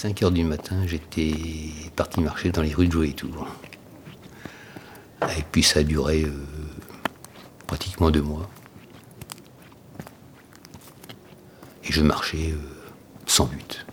[0.00, 1.34] 5 heures du matin, j'étais
[1.94, 3.46] parti marcher dans les rues de Jolie Tour.
[5.36, 6.32] Et puis ça a duré euh,
[7.66, 8.48] pratiquement deux mois.
[11.84, 12.56] Et je marchais euh,
[13.26, 13.84] sans but.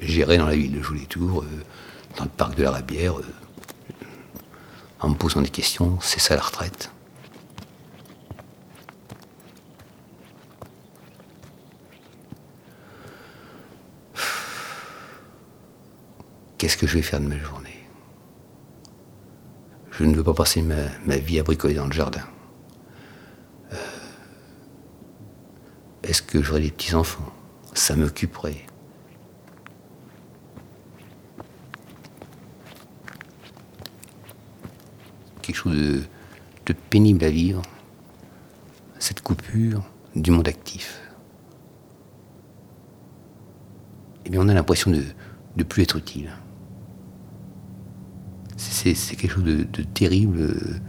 [0.00, 1.64] J'irais dans la ville de Jolie Tour, euh,
[2.18, 3.14] dans le parc de la Rabière,
[4.98, 6.90] en me posant des questions, c'est ça la retraite?
[16.66, 17.86] Qu'est-ce que je vais faire de ma journée?
[19.92, 22.24] Je ne veux pas passer ma, vie à bricoler dans le jardin.
[23.72, 23.76] Euh,
[26.02, 27.32] est-ce que j'aurai des petits-enfants?
[27.72, 28.66] Ça m'occuperait.
[35.42, 36.02] Quelque chose de,
[36.66, 37.62] de pénible à vivre,
[38.98, 39.84] cette coupure
[40.16, 41.00] du monde actif.
[44.24, 45.04] Eh bien, on a l'impression de
[45.56, 46.32] ne plus être utile
[48.94, 50.80] c'est quelque chose de, terrible euh,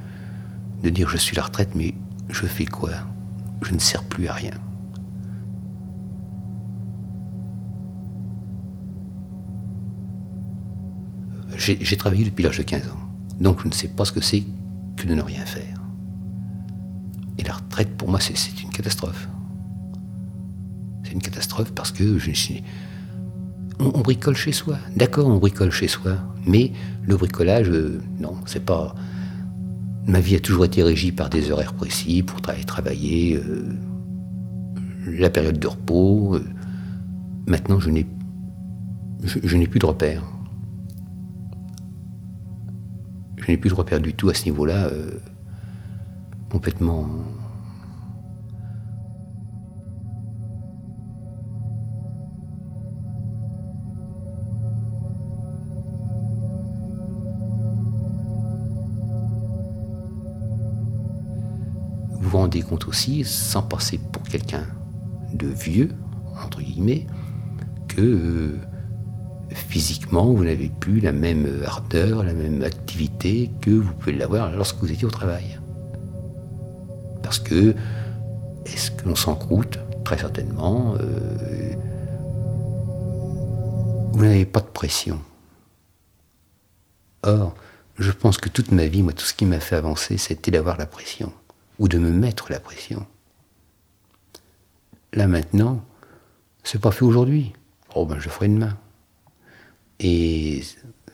[0.84, 1.94] de dire je suis la retraite, mais
[2.30, 2.92] je fais quoi?
[3.62, 4.52] Je ne sers plus à rien.
[11.58, 13.00] J'ai travaillé depuis l'âge de 15 ans,
[13.42, 14.44] donc je ne sais pas ce que c'est
[14.95, 15.82] que de ne rien faire.
[17.39, 19.28] Et la retraite, pour moi, c'est une catastrophe.
[21.04, 22.32] C'est une catastrophe parce que je,
[23.80, 24.78] on, bricole chez soi.
[24.95, 26.17] D'accord, on bricole chez soi.
[26.45, 26.72] Mais
[27.06, 28.95] le bricolage, euh, non, c'est pas.
[30.06, 33.75] Ma vie a toujours été régie par des horaires précis pour travailler, euh,
[35.05, 36.36] la période de repos.
[36.36, 36.45] Euh.
[37.45, 38.08] maintenant, je n'ai,
[39.23, 40.23] je, n'ai plus de repères.
[43.38, 44.89] Je n'ai plus de repères du tout à ce niveau-là,
[46.50, 47.08] complètement
[62.62, 64.66] compte aussi, sans passer pour quelqu'un
[65.34, 65.90] de vieux,
[66.44, 67.08] entre guillemets,
[67.88, 68.58] que euh,
[69.52, 74.78] physiquement, vous n'avez plus la même ardeur, la même activité que vous pouvez l'avoir lorsque
[74.78, 75.60] vous étiez au travail.
[77.23, 77.76] Parce que,
[78.66, 79.80] est-ce que l'on s'encroute?
[80.04, 80.95] Très certainement.
[81.00, 81.74] Euh,
[84.14, 85.20] vous n'avez pas de pression.
[87.24, 87.54] Or,
[87.98, 90.78] je pense que toute ma vie, moi, tout ce qui m'a fait avancer, c'était d'avoir
[90.78, 91.34] la pression
[91.80, 93.05] ou de me mettre la pression.
[95.14, 95.83] Là maintenant,
[96.64, 97.54] c'est pas fait aujourd'hui.
[97.95, 98.77] Oh ben je ferai demain.
[99.99, 100.64] Et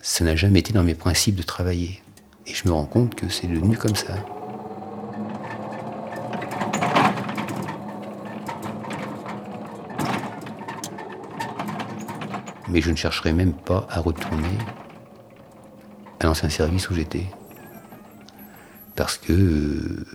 [0.02, 2.02] ça n'a jamais été dans mes principes de travailler.
[2.46, 4.16] Et je me rends compte que c'est devenu comme ça.
[12.68, 14.58] Mais je ne chercherai même pas à retourner
[16.20, 17.28] à l'ancien service où j'étais.
[18.96, 20.06] Parce que euh,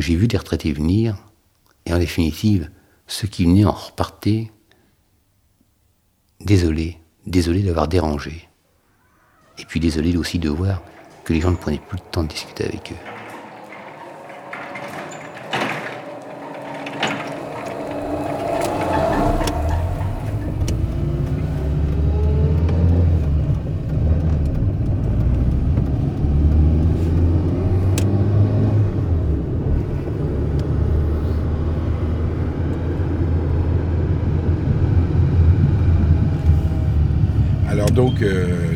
[0.00, 1.16] j'ai vu des retraités venir,
[1.84, 2.70] et en définitive,
[3.06, 4.50] ceux qui venaient en repartaient
[6.40, 8.48] désolés, désolés d'avoir dérangé.
[9.58, 10.82] Et puis désolés aussi de voir
[11.24, 13.16] que les gens ne prenaient plus le temps de discuter avec eux.
[37.96, 38.74] donc euh,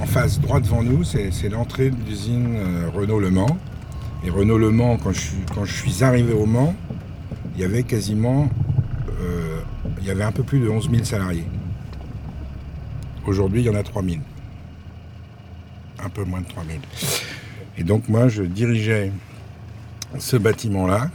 [0.00, 3.58] en droit devant nous, c'est l'entrée de l'usine euh, Renault Le Mans.
[4.24, 5.12] Et Renault Le Mans, quand
[5.64, 6.74] je, suis arrivé au Mans,
[7.54, 8.48] il y avait quasiment,
[9.20, 9.60] euh,
[10.00, 11.46] il y avait un peu plus de 11 000 salariés.
[13.26, 14.16] Aujourd'hui, il y en a 3 000.
[16.04, 16.78] Un peu moins de 3 000.
[17.76, 19.12] Et donc moi, je dirigeais
[20.18, 21.10] ce bâtiment-là,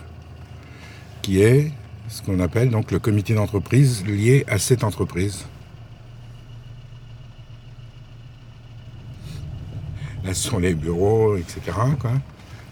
[1.21, 1.71] qui est
[2.07, 5.45] ce qu'on appelle donc le comité d'entreprise lié à cette entreprise.
[10.25, 11.77] Là, ce sont les bureaux, etc.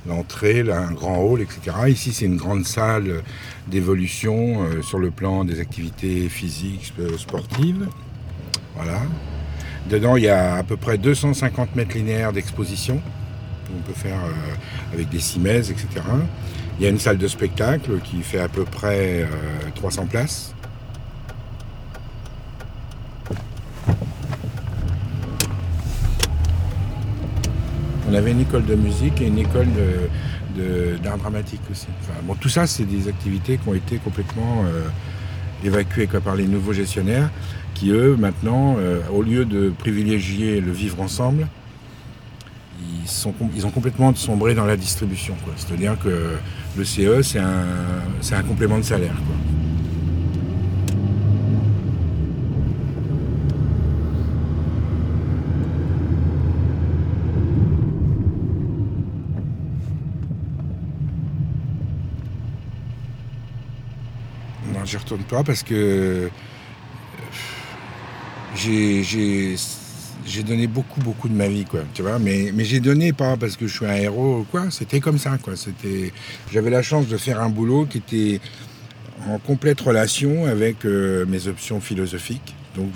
[0.08, 1.60] L'entrée, un grand hall, etc.
[1.90, 3.22] Ici, c'est une grande salle
[3.68, 7.88] d'évolution euh, sur le plan des activités physiques, sportives.
[8.76, 9.02] Voilà.
[9.90, 13.02] Dedans, il y a à peu près 250 mètres linéaires d'exposition.
[13.76, 15.88] On peut faire euh, avec des cimaises, etc.
[16.80, 19.28] Il y a une salle de spectacle qui fait à peu près
[19.76, 20.56] 300 euh, places.
[28.12, 29.68] On avait une école de musique et une école
[31.02, 31.88] d'art dramatique aussi.
[32.24, 34.88] bon, tout ça, c'est des activités qui ont été complètement euh,
[35.64, 37.30] évacués par les nouveaux gestionnaires
[37.74, 38.76] qui, eux, maintenant,
[39.14, 41.48] au lieu de privilégier le vivre ensemble,
[43.04, 45.36] ils, sont, ils ont complètement sombré dans la distribution.
[45.56, 46.36] C'est-à-dire que
[46.78, 49.16] le CE, c'est un, complément de salaire.
[64.92, 66.30] J'y retourne pas parce que
[68.56, 69.56] j'ai
[70.24, 72.20] j'ai donné beaucoup, beaucoup de ma vie, quoi, tu vois.
[72.20, 75.18] Mais, mais j'ai donné pas parce que je suis un héros ou quoi, c'était comme
[75.18, 75.54] ça, quoi.
[76.52, 78.40] J'avais la chance de faire un boulot qui était
[79.28, 82.54] en complète relation avec euh, mes options philosophiques.
[82.76, 82.92] Donc,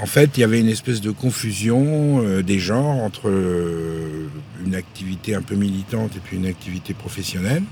[0.00, 4.28] en fait, il y avait une espèce de confusion euh, des genres entre euh,
[4.64, 7.62] une activité un peu militante et puis une activité professionnelle.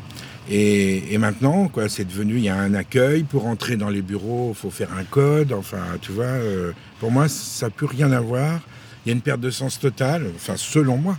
[0.51, 3.23] Et, maintenant, quoi, c'est devenu, il y a un accueil.
[3.23, 5.53] Pour entrer dans les bureaux, il faut faire un code.
[5.53, 8.61] Enfin, tu vois, euh, pour moi, ça n'a plus rien à voir.
[9.05, 11.17] Il y a une perte de sens totale, enfin, selon moi,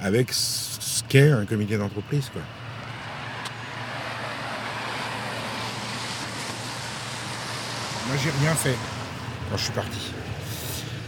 [0.00, 2.42] avec ce qu'est un comité d'entreprise, quoi.
[8.08, 8.76] Moi, j'ai rien fait
[9.50, 10.12] quand je suis parti.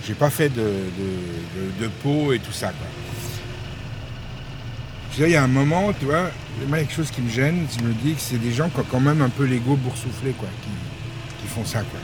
[0.06, 0.70] J'ai pas fait de,
[1.80, 2.72] de, peau et tout ça,
[5.18, 6.30] il y a un moment, tu vois,
[6.62, 8.68] il y a quelque chose qui me gêne, je me dis que c'est des gens
[8.68, 11.98] qui ont quand même un peu l'ego boursouflé, quoi, qui, font ça, quoi.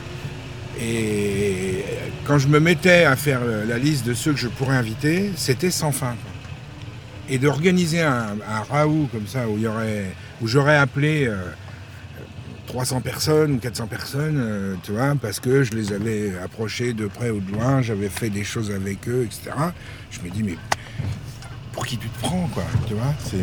[0.79, 1.83] Et
[2.25, 5.71] quand je me mettais à faire la liste de ceux que je pourrais inviter, c'était
[5.71, 6.15] sans fin.
[7.29, 9.57] Et d'organiser un, un, raout comme ça, où,
[10.41, 11.31] où j'aurais appelé
[12.67, 16.93] 300 euh, personnes ou 400 personnes, euh, tu vois, parce que je les avais approchés
[16.93, 19.55] de près ou de loin, j'avais fait des choses avec eux, etc.
[20.11, 20.57] Je me dis, mais
[21.95, 22.63] tu te prends, quoi.
[22.87, 23.37] Tu vois, c'est.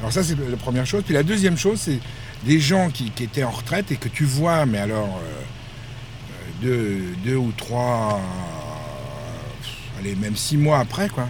[0.00, 1.02] Alors ça, c'est la première chose.
[1.04, 1.98] Puis la deuxième chose, c'est
[2.44, 5.20] des gens qui, étaient en retraite et que tu vois, mais alors
[6.62, 8.20] euh, deux, ou trois,
[9.98, 11.28] allez, même six mois après, quoi.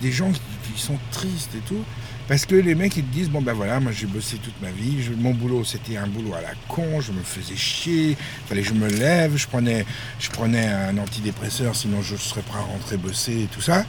[0.00, 1.84] Des gens qui sont tristes et tout.
[2.26, 4.70] Parce que les mecs, ils te disent, bon ben voilà, moi j'ai bossé toute ma
[4.70, 8.16] vie, mon boulot c'était un boulot à la con, je me faisais chier,
[8.46, 9.84] fallait que je me lève, je prenais,
[10.18, 13.84] je prenais un antidépresseur, sinon je serais prêt à rentrer bosser et tout ça.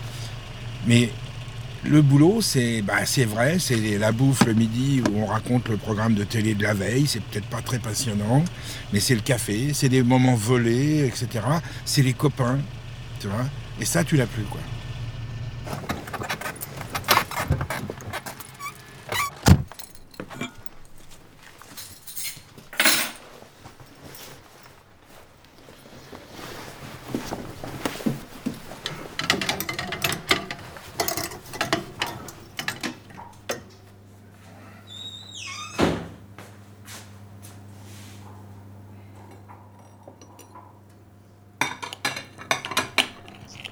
[0.86, 1.12] Mais
[1.86, 6.14] le boulot, c'est bah, vrai, c'est la bouffe le midi où on raconte le programme
[6.14, 8.44] de télé de la veille, c'est peut-être pas très passionnant,
[8.92, 11.46] mais c'est le café, c'est des moments volés, etc.
[11.86, 12.60] C'est les copains,
[13.20, 13.46] tu vois.
[13.80, 14.62] Et ça, tu l'as plus, quoi.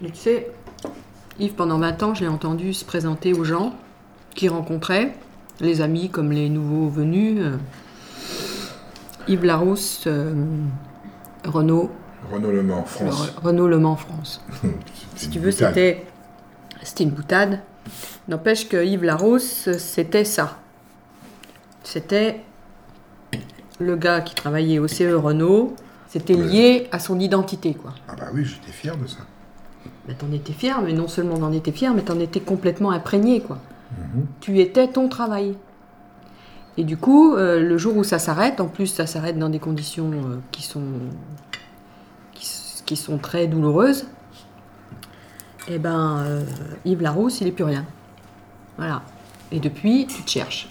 [0.03, 0.51] Mais tu sais,
[1.39, 3.73] Yves, pendant 20 ans, je l'ai entendu se présenter aux gens
[4.35, 5.15] qu'il rencontrait,
[5.59, 7.39] les amis comme les nouveaux venus.
[7.39, 7.57] Euh,
[9.27, 10.35] Yves Larousse, euh,
[11.43, 11.89] Renault.
[12.31, 13.33] Renault Le Mans, France.
[13.41, 14.39] Renault Le Mans, France.
[15.15, 16.05] si tu veux, c'était,
[16.83, 17.59] c'était une boutade.
[18.27, 20.59] N'empêche que Yves Larousse, c'était ça.
[21.83, 22.41] C'était
[23.79, 25.75] le gars qui travaillait au CE Renault.
[26.07, 27.95] C'était lié à son identité, quoi.
[28.07, 29.21] Ah bah oui, j'étais fier de ça
[30.07, 33.41] ben, t'en étais fier, mais non seulement t'en étais fier, mais t'en étais complètement imprégné,
[33.41, 33.59] quoi.
[33.97, 34.25] Mhm.
[34.41, 35.55] Tu étais ton travail.
[36.77, 39.59] Et du coup, euh, le jour où ça s'arrête, en plus ça s'arrête dans des
[39.59, 40.81] conditions euh, qui, sont,
[42.33, 44.07] qui, sont très douloureuses,
[45.67, 46.43] et eh ben euh,
[46.83, 47.85] Yves Larousse, il est plus rien.
[48.77, 49.03] Voilà.
[49.51, 50.67] Et depuis, tu te cherches.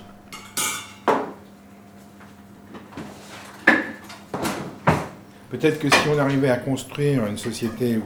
[5.51, 8.03] Peut-être que si on arrivait à construire une société où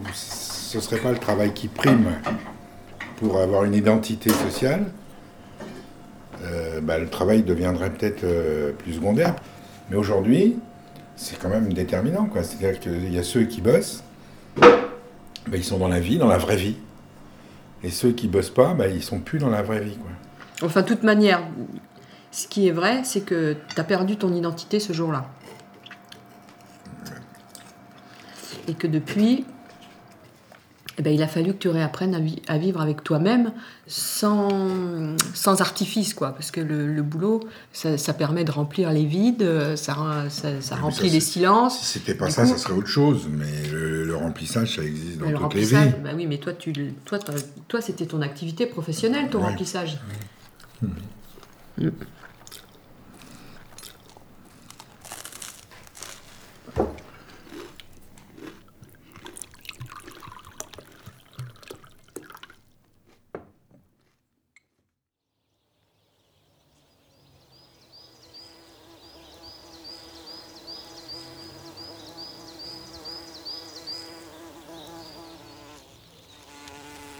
[0.66, 2.11] ce ne serait pas le travail qui prime
[3.18, 4.87] pour avoir une identité sociale,
[6.42, 9.37] euh, bah, le travail deviendrait peut-être euh, plus secondaire.
[9.88, 10.58] Mais aujourd'hui,
[11.14, 12.28] c'est quand même déterminant.
[12.35, 14.02] C'est-à-dire qu'il y a ceux qui bossent,
[14.56, 16.76] bah, ils sont dans la vie, dans la vraie vie.
[17.85, 19.99] Et ceux qui bossent pas, bah, ils sont plus dans la vraie vie.
[20.62, 21.42] Enfin, de toute manière,
[22.32, 25.30] ce qui est vrai, c'est que tu as perdu ton identité ce jour-là.
[28.66, 29.44] Et que depuis,
[30.99, 33.53] eh ben, il a fallu que tu réapprennes à, vivre avec toi-même
[33.87, 36.33] sans, sans artifice, quoi.
[36.33, 37.41] Parce que le, boulot,
[37.73, 41.81] ça, permet de remplir les vides, ça, ça, remplit les silences.
[41.81, 43.29] Si c'était pas ça, ça serait autre chose.
[43.31, 45.93] Mais le, remplissage, ça existe dans toutes les vies.
[46.03, 46.73] Bah oui, mais toi, tu,
[47.05, 47.19] toi,
[47.69, 49.99] toi, c'était ton activité professionnelle, ton remplissage.
[50.81, 50.88] Mm.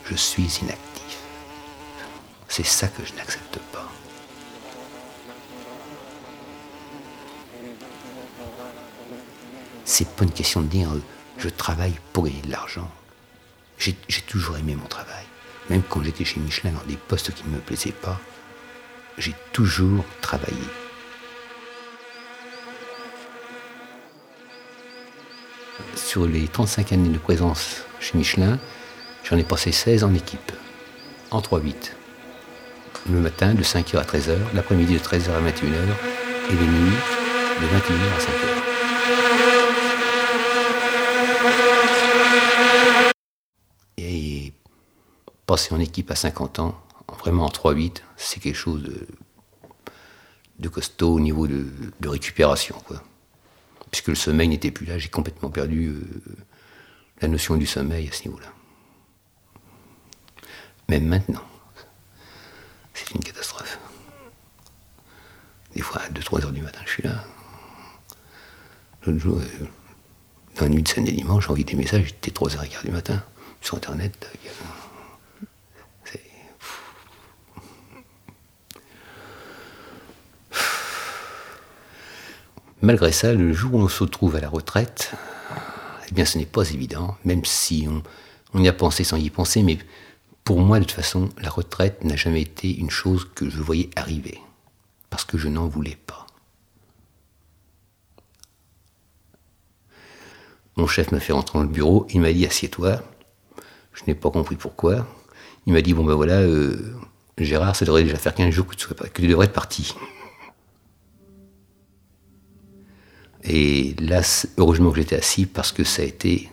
[0.09, 1.19] Je suis inactif.
[2.49, 3.91] C'est ça que je n'accepte pas.
[9.85, 10.91] C'est pas une question de dire
[11.39, 12.91] je travaille pour gagner de l'argent.
[13.79, 13.95] J'ai
[14.27, 15.25] toujours aimé mon travail.
[15.69, 18.19] Même quand j'étais chez Michelin dans des postes qui ne me plaisaient pas,
[19.19, 20.57] j'ai toujours travaillé.
[25.95, 28.59] Sur les 35 années de présence chez Michelin,
[29.29, 30.53] J'en ai passé 16 en équipe,
[31.33, 31.91] en 3-8.
[33.11, 35.83] Le matin de 5h à 13h, l'après-midi de 13h à 21h
[36.49, 36.95] et les nuits
[37.61, 38.31] de 21h à 5h.
[43.99, 44.53] Et
[45.45, 46.81] passer en équipe à 50 ans,
[47.19, 48.89] vraiment en 3-8, c'est quelque chose
[50.61, 51.67] de, costaud au niveau de,
[52.05, 52.77] récupération.
[53.91, 56.01] Puisque le sommeil n'était plus là, j'ai complètement perdu euh,
[57.23, 58.53] la notion du sommeil à ce niveau-là.
[60.89, 61.43] Même maintenant,
[62.95, 63.79] c'est une catastrophe.
[65.75, 67.25] Des fois, à 2-3 heures du matin, je suis là.
[69.05, 69.67] L'autre jour, euh,
[70.57, 73.23] dans la nuit de samedi dimanche, envoyé des messages, j'étais 3h15 du matin,
[73.61, 74.31] sur Internet.
[82.83, 85.13] Malgré ça, le jour où on se retrouve à la retraite,
[86.09, 88.03] eh bien ce n'est pas évident, même si on,
[88.55, 89.79] on y a pensé sans y penser, mais
[90.47, 93.91] pour moi, de toute façon, la retraite n'a jamais été une chose que je voyais
[93.97, 94.41] arriver,
[95.11, 96.25] parce que je n'en voulais pas.
[100.77, 103.03] Mon chef m'a fait rentrer dans le bureau, il m'a dit assieds-toi.
[103.93, 105.05] Je n'ai pas compris pourquoi.
[105.67, 106.95] Il m'a dit bon ben voilà, euh,
[107.39, 109.97] Gérard, ça devrait déjà faire 15 jours que tu, que tu devrais être parti.
[113.43, 114.21] Et là,
[114.59, 116.49] heureusement que j'étais assis parce que ça a été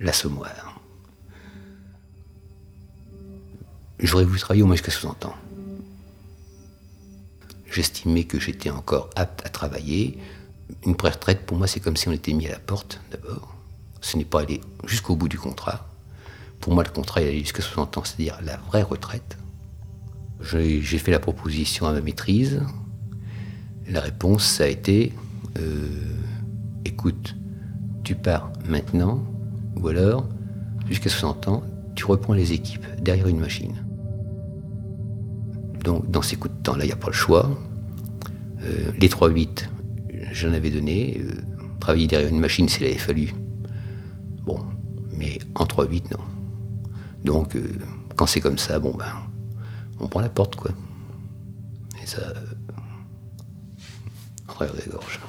[0.00, 0.67] l'assommoir.
[4.00, 5.34] J'aurais voulu travailler au moins jusqu'à 60 ans.
[7.70, 10.18] J'estimais que j'étais encore apte à travailler.
[10.86, 13.54] Une pré-retraite, pour moi, c'est comme si on était mis à la porte, d'abord.
[14.00, 15.88] Ce n'est pas aller jusqu'au bout du contrat.
[16.60, 19.36] Pour moi, le contrat, il allait jusqu'à 60 ans, c'est-à-dire la vraie retraite.
[20.40, 22.62] J'ai fait la proposition à ma maîtrise.
[23.88, 25.12] La réponse, ça a été
[25.58, 25.88] euh,
[26.84, 27.34] écoute,
[28.04, 29.24] tu pars maintenant,
[29.76, 30.28] ou alors,
[30.88, 31.62] jusqu'à 60 ans,
[31.94, 33.74] tu reprends les équipes derrière une machine.
[35.88, 37.48] Donc dans ces coups de temps-là, il n'y a pas le choix.
[38.62, 39.70] Euh, les 3-8,
[40.32, 41.18] j'en avais donné.
[41.18, 41.30] Euh,
[41.80, 43.32] travailler derrière une machine, s'il avait fallu.
[44.44, 44.60] Bon,
[45.16, 46.22] mais en 3-8, non.
[47.24, 47.66] Donc, euh,
[48.16, 49.06] quand c'est comme ça, bon ben,
[49.98, 50.72] on prend la porte, quoi.
[52.02, 52.20] Et ça,
[54.46, 55.20] en travers des gorges.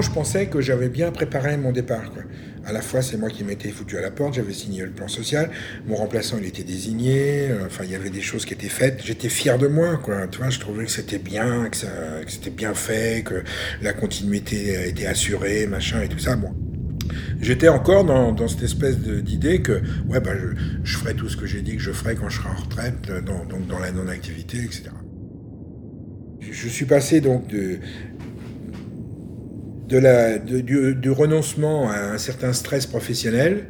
[0.00, 2.10] Je pensais que j'avais bien préparé mon départ.
[2.64, 5.08] À la fois, c'est moi qui m'étais foutu à la porte, j'avais signé le plan
[5.08, 5.50] social,
[5.86, 9.02] mon remplaçant, il était désigné, euh, enfin, il y avait des choses qui étaient faites.
[9.04, 10.28] J'étais fier de moi, quoi.
[10.28, 11.76] Tu vois, je trouvais que c'était bien, que,
[12.28, 13.42] c'était bien fait, que
[13.82, 16.36] la continuité était assurée, machin et tout ça.
[16.36, 16.54] Bon.
[17.40, 20.32] J'étais encore dans, cette espèce d'idée que ouais, bah,
[20.84, 23.10] je, ferai tout ce que j'ai dit que je ferai quand je serai en retraite,
[23.26, 24.84] dans, donc dans la non-activité, etc.
[26.40, 27.78] Je suis passé donc de,
[30.00, 33.66] de du, renoncement à un certain stress professionnel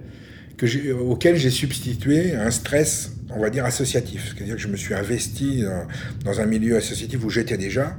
[0.56, 4.34] que auquel j'ai substitué un stress, on va dire, associatif.
[4.34, 5.64] C'est-à-dire que je me suis investi
[6.24, 7.96] dans, un milieu associatif où j'étais déjà.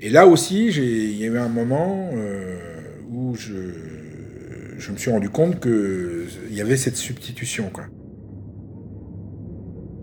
[0.00, 2.58] Et là aussi, il y a eu un moment euh,
[3.10, 3.54] où je,
[4.78, 7.70] je, me suis rendu compte qu'il y avait cette substitution.
[7.72, 7.84] Quoi.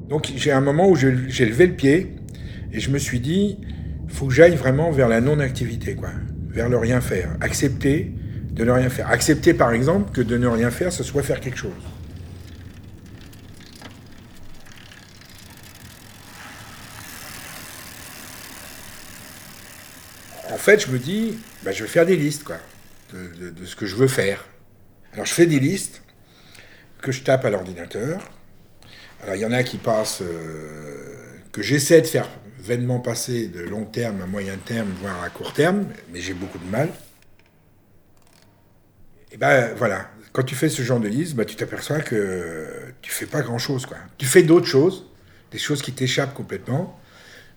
[0.10, 2.15] Donc j'ai un moment où j'ai levé le pied
[2.72, 3.58] et je me suis dit,
[4.10, 6.10] faut que j'aille vraiment vers la non-activité, quoi,
[6.50, 7.30] vers le rien faire.
[7.42, 8.12] Accepter
[8.51, 9.10] de ne rien faire.
[9.10, 11.72] Accepter par exemple que de ne rien faire, ce soit faire quelque chose.
[20.51, 22.58] En fait, je me dis, bah, je vais faire des listes, quoi,
[23.13, 24.46] de, ce que je veux faire.
[25.13, 26.01] Alors je fais des listes
[27.01, 28.30] que je tape à l'ordinateur.
[29.24, 33.62] Alors il y en a qui passent, euh, que j'essaie de faire vainement passer de
[33.62, 36.89] long terme à moyen terme, voire à court terme, mais j'ai beaucoup de mal.
[39.32, 43.12] Et ben voilà, quand tu fais ce genre de liste, ben, tu t'aperçois que tu
[43.12, 43.86] fais pas grand chose.
[43.86, 43.98] Quoi.
[44.18, 45.06] Tu fais d'autres choses,
[45.51, 47.00] des choses qui t'échappent complètement,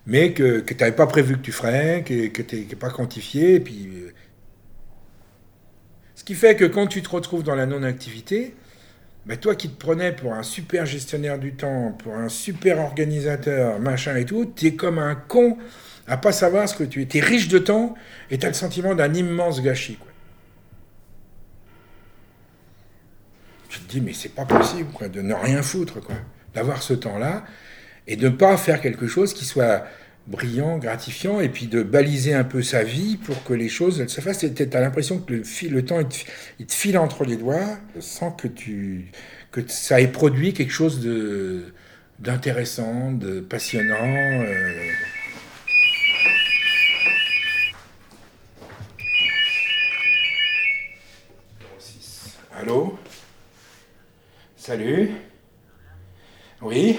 [0.05, 2.89] mais que, que tu n'avais pas prévu que tu ferais, que, que tu n'es pas
[2.89, 3.59] quantifié.
[3.59, 3.87] Puis...
[3.87, 4.13] Euh,
[6.15, 8.55] ce qui fait que quand tu te retrouves dans la non-activité,
[9.39, 14.15] toi qui te prenais pour un super gestionnaire du temps, pour un super organisateur, machin
[14.15, 15.57] et tout, tu es comme un con
[16.07, 17.05] à pas savoir ce que tu es.
[17.05, 17.95] Tu es riche de temps
[18.29, 19.97] et tu as le sentiment d'un immense gâchis.
[23.69, 26.15] Tu te dis, mais c'est pas possible de ne rien foutre, quoi,
[26.53, 27.43] d'avoir ce temps-là
[28.05, 29.85] et de ne pas faire quelque chose qui soit
[30.27, 34.21] brillant, gratifiant, et puis de baliser un peu sa vie pour que les choses se
[34.21, 34.45] fassent.
[34.55, 35.99] Tu as l'impression que le, temps,
[36.59, 39.11] il te, file entre les doigts sans que, tu,
[39.51, 41.73] que ça ait produit quelque chose de,
[42.19, 43.95] d'intéressant, de passionnant.
[43.99, 44.91] Euh.
[52.55, 52.97] Allô?
[54.55, 55.09] Salut?
[56.61, 56.97] Oui?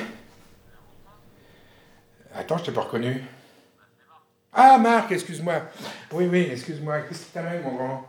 [2.35, 3.23] Attends, je t'ai pas reconnu.
[4.53, 5.62] Ah, Marc, excuse-moi.
[6.12, 7.00] Oui, oui, excuse-moi.
[7.00, 8.07] Qu'est-ce qui t'amène, mon grand?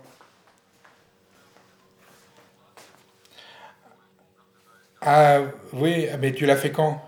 [5.01, 5.41] Ah,
[5.74, 7.01] oui, mais tu l'as fait quand?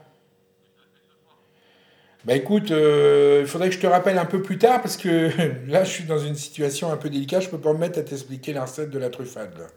[2.26, 5.32] Bah écoute, euh, il faudrait que je te rappelle un peu plus tard parce que
[5.68, 7.44] là, je suis dans une situation un peu délicate.
[7.44, 9.68] Je peux pas me mettre à t'expliquer la recette de la truffade.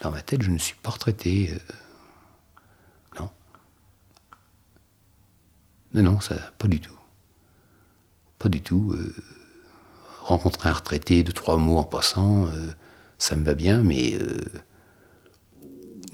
[0.00, 1.50] Dans ma tête, je ne suis pas retraité.
[5.94, 6.98] Non, non, ça, pas du tout.
[8.38, 8.92] Pas du tout.
[8.92, 9.14] Euh,
[10.20, 12.72] rencontrer un retraité de trois mots en passant, euh,
[13.18, 14.38] ça me va bien, mais euh,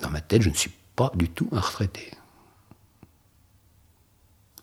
[0.00, 2.10] dans ma tête, je ne suis pas du tout un retraité.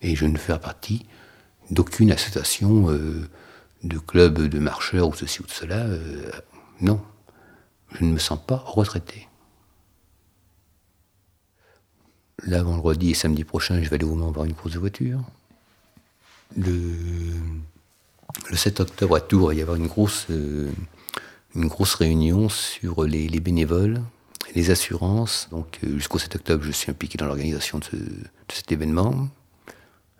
[0.01, 1.05] Et je ne fais partie
[1.71, 2.87] d'aucune association
[3.83, 5.87] de club de marcheurs ou ceci ou cela.
[6.81, 7.01] non,
[7.93, 9.27] je ne me sens pas retraité.
[12.43, 15.21] Là, vendredi et samedi prochain, je vais aller au Mans voir une course de voiture.
[16.57, 16.83] Le,
[18.53, 20.69] 7 octobre à Tours, il va y avoir une grosse, euh,
[21.55, 24.01] une grosse réunion sur les, bénévoles,
[24.53, 25.47] les assurances.
[25.51, 27.99] Donc euh, jusqu'au 7 octobre, je suis impliqué dans l'organisation de,
[28.49, 29.27] cet événement.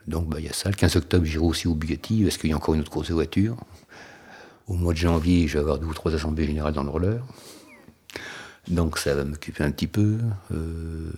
[0.08, 0.70] Donc bah, il y a ça.
[0.70, 3.10] Le 15 octobre, j'irai aussi au Bugatti, parce qu'il y a encore une autre course
[3.10, 3.58] de voiture?
[4.68, 7.22] Au mois de janvier, je vais avoir deux ou trois assemblées générales dans le roller.
[8.68, 10.18] Donc ça va m'occuper un petit peu.
[10.52, 11.12] Euh,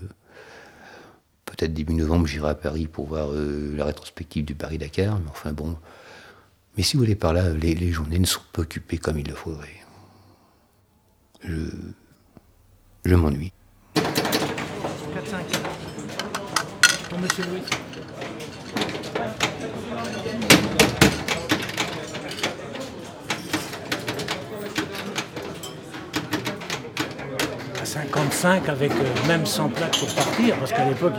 [1.47, 5.17] Peut-être début novembre, j'irai à Paris pour voir euh, la rétrospective du Paris-Dakar.
[5.19, 5.77] Mais enfin bon.
[6.75, 9.33] Mais si vous voulez par là, les, journées ne sont pas occupées comme il le
[9.33, 9.69] faudrait.
[11.43, 11.69] Je.
[13.05, 13.53] Je m'ennuie.
[13.95, 14.01] 4-5.
[17.19, 17.61] Monsieur Louis.
[27.87, 31.13] 55 avec euh, même 100 plaques pour partir, parce qu'à l'époque,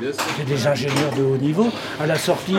[0.00, 1.68] c'était des ingénieurs de haut niveau.
[2.00, 2.56] À la sortie,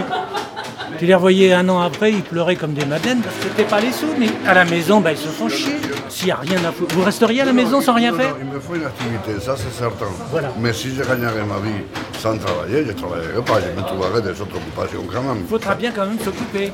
[0.98, 3.80] tu les revoyais un an après, ils pleuraient comme des madènes parce que c'était pas
[3.80, 5.78] les sous, mais à la maison, bah, ils se font chier.
[6.10, 6.94] S'il n'y a rien à foutre.
[6.96, 9.72] Vous resteriez à la maison sans rien faire Il me faut une activité, ça c'est
[9.72, 10.08] certain.
[10.32, 10.52] Voilà.
[10.60, 11.84] Mais si je gagnerais ma vie
[12.20, 15.44] sans travailler, je ne travaillerais pas, je me trouverais des autres occupations quand même.
[15.44, 16.74] Il faudra bien quand même s'occuper.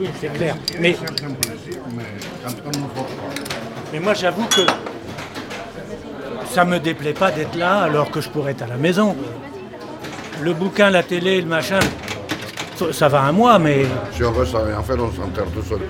[0.00, 0.56] Oui, c'est clair.
[0.80, 0.96] Mais,
[3.92, 4.62] mais moi j'avoue que
[6.50, 9.16] ça me déplaît pas d'être là alors que je pourrais être à la maison.
[10.40, 11.80] Le bouquin, la télé, le machin,
[12.92, 13.86] ça va à moi, mais.
[14.12, 15.80] Si on reste à rien faire, on s'enterre tout seul.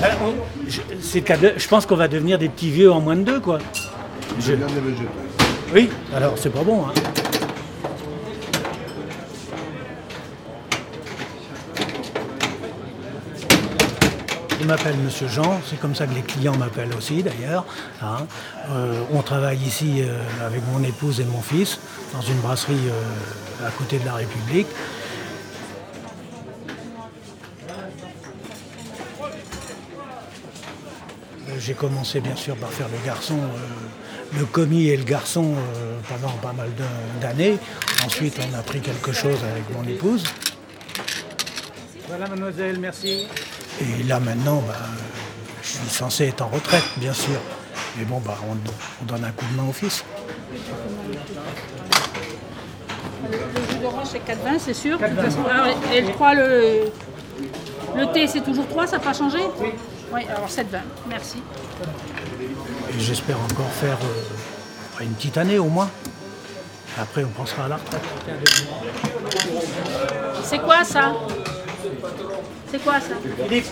[0.00, 0.10] Ben,
[0.68, 0.80] je,
[1.56, 3.58] je pense qu'on va devenir des petits vieux en moins de deux, quoi.
[4.40, 4.54] Je...
[5.72, 6.92] Oui, alors c'est pas bon, hein.
[14.64, 17.66] Je m'appelle Monsieur Jean, c'est comme ça que les clients m'appellent aussi d'ailleurs.
[18.00, 18.26] Hein.
[18.70, 21.78] Euh, on travaille ici euh, avec mon épouse et mon fils
[22.14, 24.66] dans une brasserie euh, à côté de la République.
[31.58, 33.38] J'ai commencé bien sûr par faire le garçon
[34.32, 35.56] le commis et le garçon
[36.08, 36.70] pendant pas mal
[37.20, 37.58] d'années.
[38.02, 40.24] Ensuite, on a pris quelque chose avec mon épouse.
[42.08, 43.26] Voilà, mademoiselle, merci.
[43.80, 44.74] Et là, maintenant, bah,
[45.62, 47.40] je suis censé être en retraite, bien sûr.
[47.96, 50.04] Mais bon, bah, on, donne un coup de main au fils.
[53.30, 54.98] Le jus d'orange, c'est 4,20, c'est sûr.
[55.92, 56.92] et le 3, le,
[57.96, 59.38] le thé, c'est toujours 3, ça n'a pas changé?
[59.60, 59.70] Oui.
[60.12, 60.78] Oui, alors 7,20.
[61.08, 61.42] Merci.
[62.90, 65.90] Et j'espère encore faire euh, une petite année au moins.
[67.00, 68.02] Après, on pensera à la retraite.
[70.44, 71.12] C'est quoi ça?
[72.74, 73.14] C'est quoi ça
[73.46, 73.66] Philippe.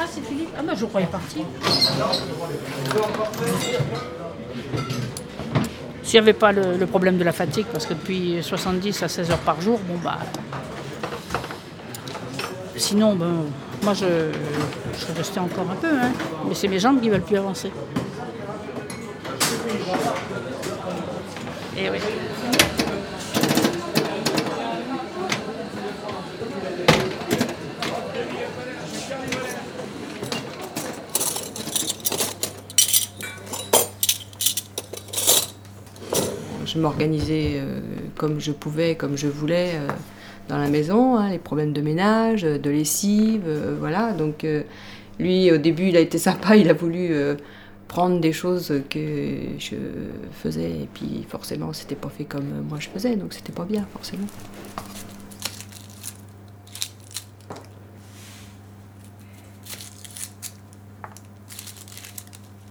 [0.00, 1.44] Ah, c'est Philippe Ah, bah, je croyais parti.
[6.02, 9.30] S'il n'y avait pas le, problème de la fatigue, parce que depuis 70 à 16
[9.30, 10.18] heures par jour, bon, bah.
[12.74, 13.44] Sinon, ben,
[13.84, 14.32] moi, je,
[14.94, 16.10] je serais resté encore un peu, hein.
[16.48, 17.70] mais c'est mes jambes qui ne veulent plus avancer.
[21.76, 21.98] Et oui.
[36.68, 37.80] Je m'organisais euh,
[38.16, 39.88] comme je pouvais, comme je voulais euh,
[40.48, 44.12] dans la maison, hein, les problèmes de ménage, de lessive, euh, voilà.
[44.12, 44.46] Donc
[45.18, 47.14] lui, au début, il a été sympa, il a voulu
[47.88, 49.76] prendre des choses que je
[50.32, 53.86] faisais, et puis forcément, c'était pas fait comme moi je faisais, donc c'était pas bien,
[53.92, 54.26] forcément.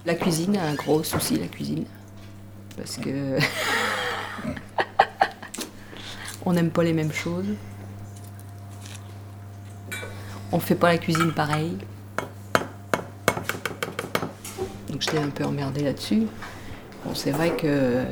[0.06, 1.84] La cuisine un gros souci, la cuisine.
[2.78, 3.10] Parce que
[6.48, 7.46] on n'aime pas les mêmes choses.
[10.54, 11.78] On fait pas la cuisine pareil.
[14.90, 16.24] Donc j'étais un peu emmerdée là-dessus.
[17.04, 18.06] Bon, c'est vrai que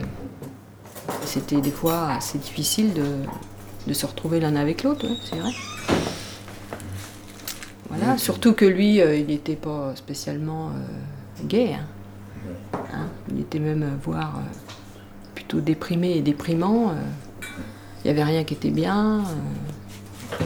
[1.24, 5.52] c'était des fois assez difficile de, se retrouver l'un avec l'autre, c'est vrai.
[7.88, 11.76] Voilà, surtout que lui, euh, il n'était pas spécialement euh, gay.
[11.76, 12.78] Hein.
[12.94, 14.42] Hein, il était même, euh, voire,
[15.36, 16.94] plutôt déprimé et déprimant.
[18.06, 19.22] Il n'y avait rien qui était bien.
[19.22, 20.44] Euh.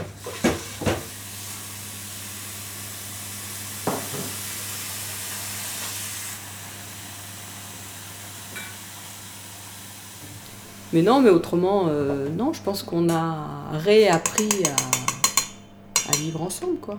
[10.94, 16.78] Mais non, mais autrement, euh, non, je pense qu'on a réappris à, à vivre ensemble,
[16.80, 16.98] quoi.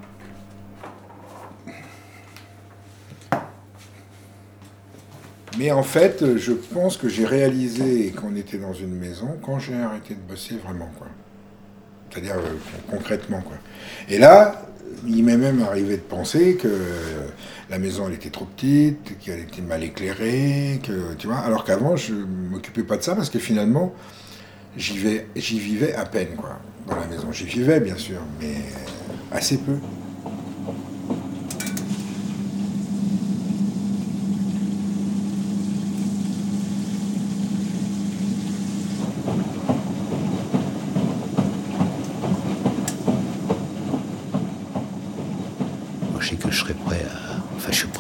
[5.58, 9.76] Mais en fait, je pense que j'ai réalisé qu'on était dans une maison quand j'ai
[9.76, 11.08] arrêté de bosser vraiment, quoi.
[12.10, 12.58] C'est-à-dire euh,
[12.90, 13.58] concrètement, quoi.
[14.10, 14.66] Et là,
[15.08, 16.70] il m'est même arrivé de penser que
[17.70, 21.40] la maison était trop petite, qu'elle était mal éclairée, que tu vois.
[21.40, 23.94] Alors qu'avant, je m'occupais pas de ça parce que finalement,
[24.78, 24.98] j'y
[25.60, 27.32] vivais à peine, quoi, dans la maison.
[27.32, 28.56] J'y vivais bien sûr, mais
[29.32, 29.76] assez peu.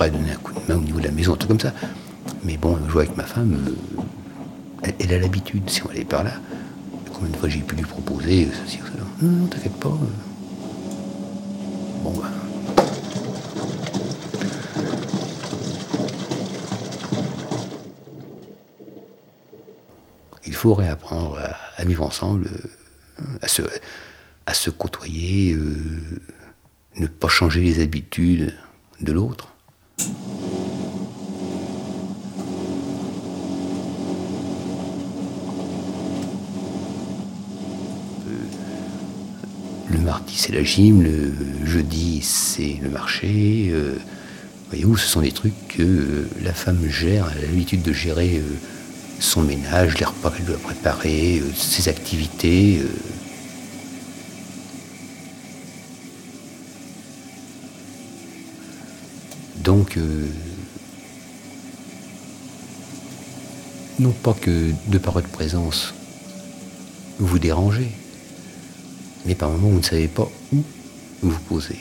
[0.09, 1.73] donner un coup de main au niveau de la maison, tout ça.
[2.43, 3.75] Mais bon, jouer avec ma femme,
[4.85, 6.33] euh, elle, a l'habitude, si on allait par là.
[7.13, 9.03] Combien de fois j'ai pu lui proposer, ceci ou cela.
[9.21, 9.97] Non, t'inquiète pas.
[12.03, 12.29] Bon, ben.
[20.45, 21.39] Il faut réapprendre
[21.77, 22.47] à, vivre ensemble,
[23.19, 23.61] euh, à se,
[24.45, 26.21] à se côtoyer, euh,
[26.97, 28.53] ne pas changer les habitudes
[28.99, 29.50] de l'autre.
[39.91, 41.33] Le mardi, c'est la gym, le
[41.65, 43.71] jeudi, c'est le marché.
[43.71, 43.97] Euh,
[44.69, 48.37] voyez-vous, ce sont des trucs que euh, la femme gère, elle a l'habitude de gérer
[48.37, 48.55] euh,
[49.19, 52.81] son ménage, les repas qu'elle doit préparer, ses activités.
[59.57, 59.99] Donc,
[63.99, 65.93] non pas que de par votre présence,
[67.19, 67.91] vous dérangez,
[69.25, 70.63] mais par moments vous ne savez pas où
[71.21, 71.79] vous poser.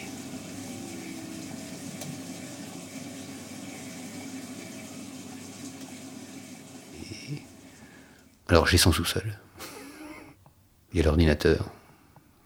[8.49, 9.39] Alors j'ai son sous-sol.
[10.93, 11.71] Il y a l'ordinateur.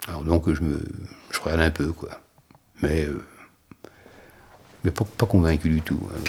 [0.07, 0.83] Alors donc je me
[1.31, 2.11] je regarde un peu quoi.
[2.83, 3.25] Mais euh...
[4.85, 5.99] mais pas, pas, convaincu du tout.
[6.13, 6.21] Hein.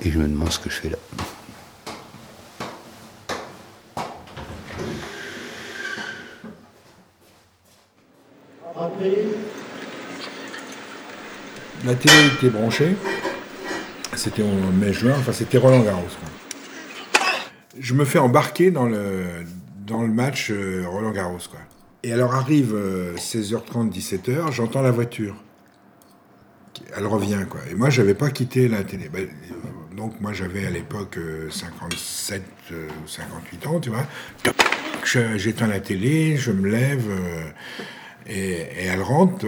[0.00, 0.98] Et je me demande ce que je fais là.
[11.84, 12.96] La télé était branchée.
[14.16, 16.06] C'était en mai-juin, enfin c'était Roland Garros.
[17.78, 19.44] Je me fais embarquer dans le,
[20.08, 21.38] match euh, Roland Garros.
[21.50, 21.60] Quoi.
[22.02, 22.74] Et alors arrive
[23.16, 25.36] 16h30, euh, 17h, j'entends la voiture.
[26.96, 27.60] Elle revient, quoi.
[27.70, 29.10] Et moi, j'avais pas quitté la télé.
[29.10, 31.18] Ben, euh, donc, moi, j'avais à l'époque
[31.50, 32.42] 57
[32.72, 34.06] ou 58 ans, tu vois.
[35.36, 37.10] J'éteins la télé, je me lève,
[38.26, 39.44] et, elle rentre,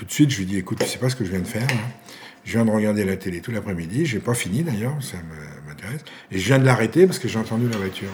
[0.00, 1.46] tout de suite, je lui dis, écoute, tu sais pas ce que je viens de
[1.46, 1.66] faire
[2.42, 5.18] Je viens de regarder la télé tout l'après-midi, j'ai pas fini d'ailleurs, ça
[5.68, 6.00] m'intéresse.
[6.32, 8.08] Et je viens de l'arrêter parce que j'ai entendu la voiture.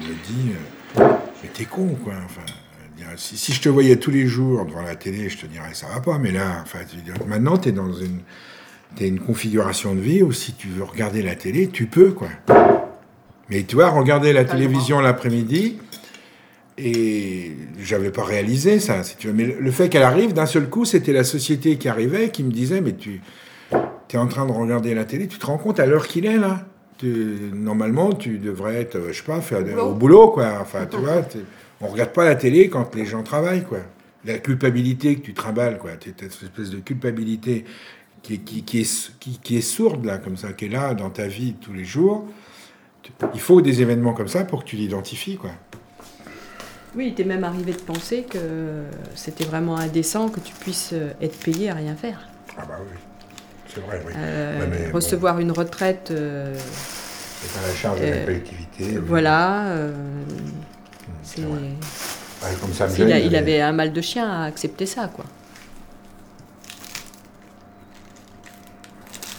[0.00, 0.52] Il me dit,
[0.98, 1.02] euh,
[1.42, 2.14] mais t'es con, quoi.
[2.24, 2.40] Enfin,
[3.16, 6.00] si, je te voyais tous les jours devant la télé, je te dirais, ça va
[6.00, 6.16] pas.
[6.16, 6.78] Mais là, enfin,
[7.26, 8.20] maintenant, t'es dans une,
[8.98, 12.30] es une configuration de vie où si tu veux regarder la télé, tu peux, quoi.
[13.50, 15.76] Mais tu vois, regarder la télévision l'après-midi,
[16.82, 19.32] et j'avais pas réalisé ça, si tu veux.
[19.32, 22.50] Mais le fait qu'elle arrive, d'un seul coup, c'était la société qui arrivait, qui me
[22.50, 23.20] disait, mais tu
[24.12, 26.38] es en train de regarder la télé, tu te rends compte à l'heure qu'il est
[26.38, 26.66] là
[27.02, 30.58] Normalement, tu devrais être, je sais pas, faire au boulot, quoi.
[30.60, 31.22] Enfin, tu vois,
[31.80, 33.78] on regarde pas la télé quand les gens travaillent, quoi.
[34.24, 35.92] La culpabilité que tu trimbales, quoi.
[35.98, 37.64] Tu cette espèce de culpabilité
[38.22, 39.12] qui, qui, qui, est,
[39.42, 42.26] qui, est sourde, là, comme ça, qui est là dans ta vie tous les jours.
[43.32, 45.52] Il faut des événements comme ça pour que tu l'identifies, quoi.
[46.96, 48.82] Oui, il t'est même arrivé de penser que
[49.14, 52.28] c'était vraiment indécent que tu puisses euh, être payé à rien faire.
[52.58, 52.96] Ah bah oui,
[53.72, 54.12] c'est vrai, oui.
[54.16, 56.10] Euh, recevoir une retraite...
[56.10, 56.54] Euh,
[57.42, 58.98] c'est à la charge de la collectivité.
[58.98, 59.76] Voilà.
[61.22, 61.42] c'est...
[62.60, 65.24] comme ça, il, il avait un mal de chien à accepter ça, quoi.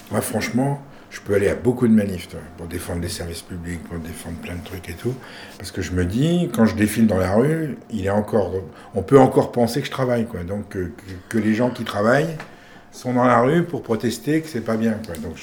[0.09, 0.81] Moi, franchement,
[1.11, 4.55] je peux aller à beaucoup de manifs pour défendre les services publics, pour défendre plein
[4.55, 5.13] de trucs et tout.
[5.57, 8.53] Parce que je me dis, quand je défile dans la rue, il est encore,
[8.95, 10.25] on peut encore penser que je travaille.
[10.25, 10.45] Quoi.
[10.45, 12.37] Donc que, les gens qui travaillent
[12.93, 14.95] sont dans la rue pour protester que c'est pas bien.
[15.05, 15.15] Quoi.
[15.17, 15.35] Donc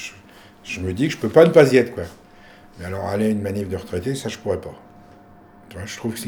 [0.64, 1.94] je, me dis que je peux pas ne pas y être.
[1.94, 2.04] Quoi.
[2.78, 4.74] Mais alors aller à une manif de retraités, ça je pourrais pas.
[5.84, 6.20] je trouve que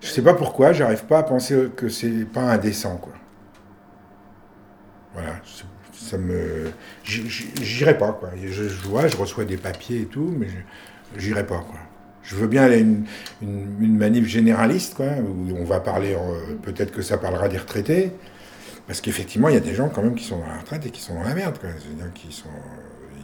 [0.00, 2.96] je sais pas pourquoi, j'arrive pas à penser que c'est pas indécent.
[2.96, 3.12] Quoi.
[5.14, 5.36] Voilà,
[6.04, 6.70] ça me.
[7.04, 8.30] J'irai pas, quoi.
[8.42, 10.48] Je, vois, je reçois des papiers et tout, mais
[11.16, 11.78] j'irai pas, quoi.
[12.22, 13.04] Je veux bien aller à une,
[13.42, 18.12] une, manif généraliste, quoi, où on va parler, euh, peut-être que ça parlera des retraités,
[18.86, 20.90] parce qu'effectivement, il y a des gens quand même qui sont dans la retraite et
[20.90, 21.68] qui sont dans la merde, quoi.
[21.78, 22.48] C'est-à-dire qu'ils sont,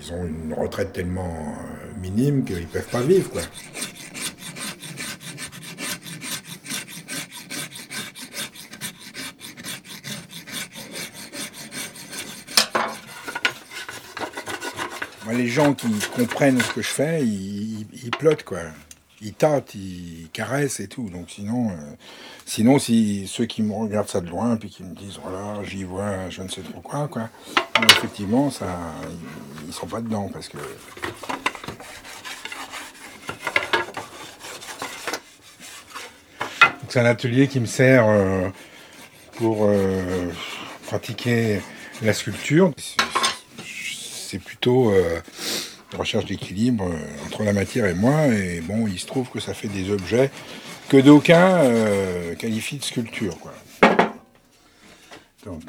[0.03, 3.43] ils ont une retraite tellement euh, minime qu'ils peuvent pas vivre, quoi.
[15.33, 18.61] Les gens qui comprennent ce que je fais, ils, plotent, quoi.
[19.21, 21.11] Ils tâtent, ils caressent et tout.
[21.11, 21.75] Donc sinon, euh,
[22.47, 25.85] sinon si ceux qui me regardent ça de loin, puis qui me disent, voilà, j'y
[25.85, 27.29] vois, je ne sais trop quoi, quoi.
[27.99, 28.67] effectivement, ça,
[29.67, 30.59] ils, sont pas dedans parce que.
[36.89, 38.49] C'est un atelier qui me sert euh,
[39.37, 40.27] pour euh,
[40.87, 41.61] pratiquer
[42.03, 42.73] la sculpture
[44.31, 45.21] c'est plutôt euh,
[45.99, 48.29] recherche d'équilibre euh, entre la matière et moi.
[48.29, 50.31] Et bon, il se trouve que ça fait des objets
[50.89, 53.37] que d'aucuns euh, qualifient de sculpture.
[53.41, 53.53] Quoi.
[55.45, 55.63] Donc,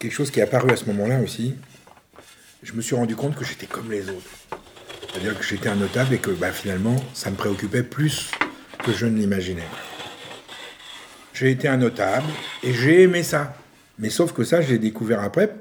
[0.00, 1.54] quelque chose qui est apparu à ce moment-là aussi,
[2.62, 4.30] je me suis rendu compte que j'étais comme les autres.
[5.12, 8.30] C'est-à-dire que j'étais un notable et que bah, finalement, ça me préoccupait plus
[8.82, 9.68] que je ne l'imaginais.
[11.34, 12.26] J'ai été un notable
[12.62, 13.56] et j'ai aimé ça.
[13.98, 15.54] Mais sauf que ça, je l'ai découvert après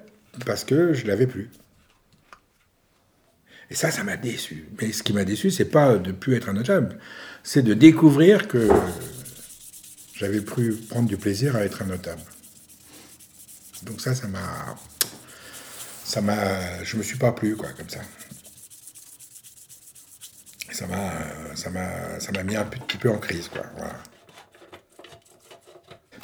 [0.46, 1.50] parce que je l'avais plus.
[3.70, 4.66] Et ça, ça m'a déçu.
[4.82, 6.98] Mais ce qui m'a déçu, c'est pas de plus être un notable,
[7.44, 8.70] c'est de découvrir que
[10.16, 12.22] j'avais pu prendre du plaisir à être un notable.
[13.84, 14.76] Donc ça, ça m'a...
[16.04, 16.84] Ça m'a...
[16.84, 18.02] Je me suis pas plu, quoi, comme ça.
[20.72, 23.64] Ça m'a, ça m'a, ça m'a mis un petit peu en crise, quoi.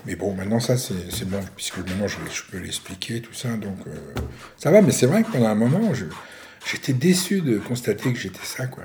[0.05, 4.13] Mais bon, maintenant ça c'est, bon, puisque maintenant je, peux l'expliquer, tout ça, donc euh,
[4.55, 5.91] ça va, mais c'est vrai que pendant un moment,
[6.63, 8.83] j'étais déçu de constater que j'étais ça, quoi.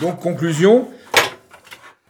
[0.00, 0.90] Donc, conclusion,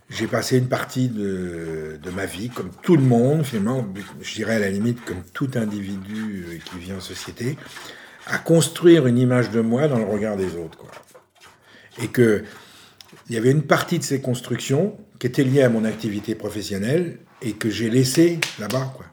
[0.08, 3.86] j'ai passé une partie de, ma vie, comme tout le monde, finalement,
[4.20, 7.56] je dirais à la limite comme tout individu euh, qui vit en société,
[8.26, 10.78] à construire une image de moi dans le regard des autres.
[10.78, 10.90] Quoi.
[12.02, 12.44] Et que
[13.28, 17.18] il y avait une partie de ces constructions qui était liée à mon activité professionnelle
[17.42, 18.92] et que j'ai laissé là-bas.
[18.96, 19.06] Quoi.